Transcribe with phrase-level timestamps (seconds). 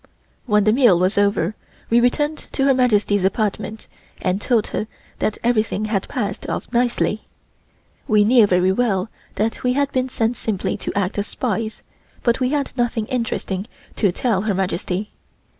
[0.47, 1.53] When the meal was over
[1.91, 3.87] we returned to Her Majesty's apartment
[4.19, 4.87] and told her
[5.19, 7.27] that everything had passed off nicely.
[8.07, 11.83] We knew very well that we had been sent simply to act as spies,
[12.23, 13.67] but we had nothing interesting
[13.97, 15.11] to tell Her Majesty.